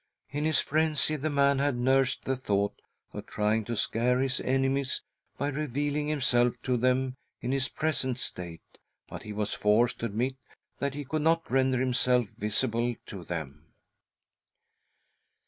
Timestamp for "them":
6.75-7.17, 13.23-13.73